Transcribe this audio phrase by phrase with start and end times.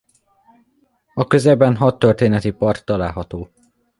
[1.13, 3.51] A közelben hadtörténeti park található.